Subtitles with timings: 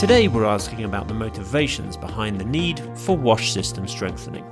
[0.00, 4.46] Today we're asking about the motivations behind the need for wash system strengthening.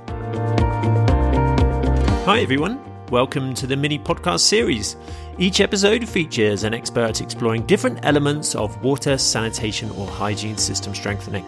[2.27, 2.79] Hi everyone,
[3.09, 4.95] welcome to the mini podcast series.
[5.39, 11.47] Each episode features an expert exploring different elements of water, sanitation, or hygiene system strengthening.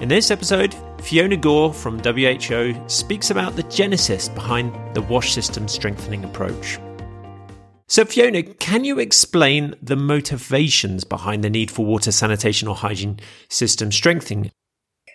[0.00, 5.66] In this episode, Fiona Gore from WHO speaks about the genesis behind the wash system
[5.66, 6.78] strengthening approach.
[7.90, 13.18] So, Fiona, can you explain the motivations behind the need for water sanitation or hygiene
[13.48, 14.52] system strengthening?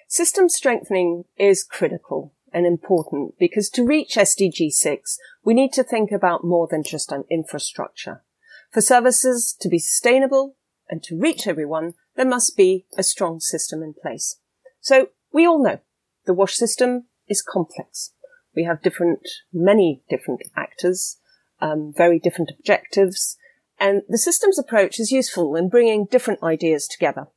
[0.09, 6.11] System strengthening is critical and important because to reach SDG 6, we need to think
[6.11, 8.25] about more than just an infrastructure.
[8.71, 10.57] For services to be sustainable
[10.89, 14.41] and to reach everyone, there must be a strong system in place.
[14.81, 15.79] So we all know
[16.25, 18.11] the wash system is complex.
[18.53, 21.19] We have different, many different actors
[21.61, 23.37] um, very different objectives.
[23.79, 27.27] And the systems approach is useful in bringing different ideas together.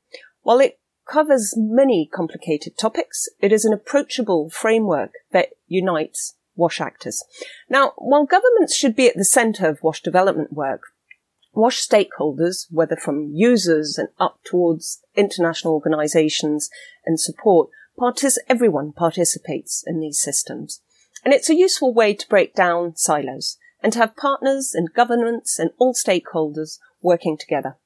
[0.43, 0.79] While it
[1.11, 7.25] covers many complicated topics, it is an approachable framework that unites WASH actors.
[7.69, 10.83] Now, while governments should be at the centre of WASH development work,
[11.55, 16.69] WASH stakeholders, whether from users and up towards international organisations
[17.07, 20.83] and support, partic- everyone participates in these systems.
[21.25, 25.59] And it's a useful way to break down silos and to have partners and governments
[25.59, 27.77] and all stakeholders working together.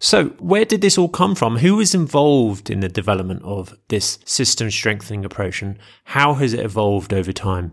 [0.00, 1.56] So, where did this all come from?
[1.56, 6.64] Who was involved in the development of this system strengthening approach and how has it
[6.64, 7.72] evolved over time?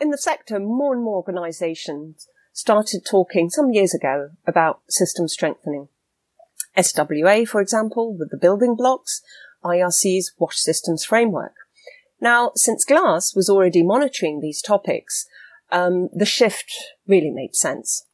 [0.00, 5.88] In the sector, more and more organisations started talking some years ago about system strengthening.
[6.76, 9.22] SWA, for example, with the building blocks,
[9.64, 11.54] IRC's WASH systems framework.
[12.20, 15.26] Now, since GLAAS was already monitoring these topics,
[15.74, 16.72] um, the shift
[17.06, 18.06] really made sense.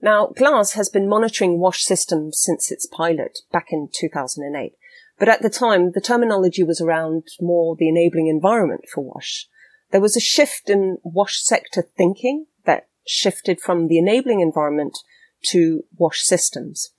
[0.00, 4.72] Now, GLAAS has been monitoring WASH systems since its pilot back in 2008.
[5.18, 9.46] But at the time, the terminology was around more the enabling environment for WASH.
[9.90, 14.98] There was a shift in WASH sector thinking that shifted from the enabling environment
[15.48, 16.94] to WASH systems.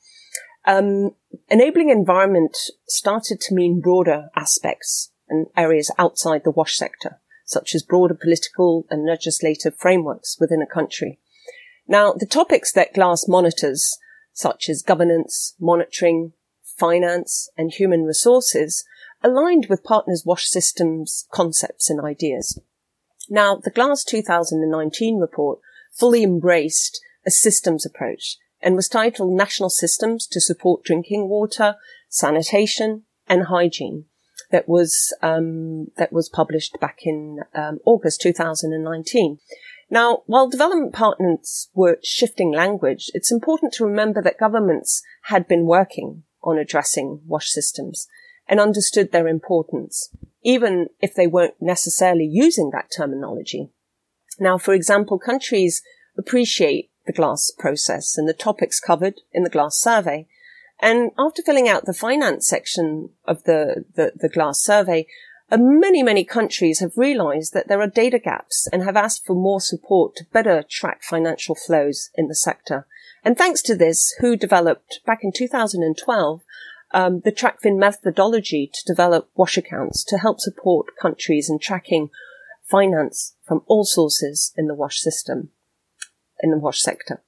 [0.65, 1.15] Um,
[1.49, 2.55] enabling environment
[2.87, 8.85] started to mean broader aspects and areas outside the WASH sector such as broader political
[8.89, 11.19] and legislative frameworks within a country.
[11.87, 13.97] Now, the topics that GLAAS monitors,
[14.31, 16.33] such as governance, monitoring,
[16.63, 18.85] finance, and human resources,
[19.21, 22.59] aligned with partners' WASH systems concepts and ideas.
[23.29, 25.59] Now, the GLAAS 2019 report
[25.91, 31.75] fully embraced a systems approach and was titled National Systems to Support Drinking Water,
[32.09, 34.05] Sanitation, and Hygiene
[34.51, 39.39] that was um, that was published back in um, August 2019.
[39.89, 45.65] Now, while development partners were shifting language, it's important to remember that governments had been
[45.65, 48.07] working on addressing WASH systems
[48.47, 50.09] and understood their importance,
[50.43, 53.69] even if they weren't necessarily using that terminology.
[54.39, 55.81] Now, for example, countries
[56.17, 60.27] appreciate the GLAAS process and the topics covered in the GLAAS survey,
[60.83, 65.07] and after filling out the finance section of the, the, the GLAAS survey,
[65.49, 69.33] uh, many, many countries have realized that there are data gaps and have asked for
[69.33, 72.85] more support to better track financial flows in the sector.
[73.23, 76.41] And thanks to this, WHO developed back in 2012
[76.93, 82.09] um, the TrackFin methodology to develop wash accounts to help support countries in tracking
[82.69, 85.49] finance from all sources in the wash system,
[86.41, 87.23] in the wash sector.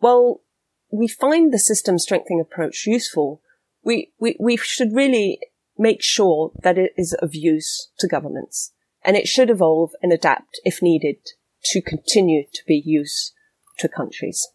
[0.00, 0.42] Well,
[0.90, 3.42] we find the system strengthening approach useful,
[3.82, 5.38] we, we, we should really
[5.76, 8.72] make sure that it is of use to governments
[9.04, 11.16] and it should evolve and adapt if needed
[11.64, 13.32] to continue to be used
[13.78, 14.46] to countries.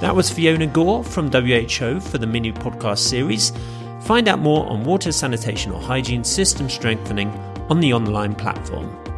[0.00, 3.52] That was Fiona Gore from WHO for the mini podcast series.
[4.02, 7.30] Find out more on water sanitation or hygiene system strengthening
[7.68, 9.17] on the online platform.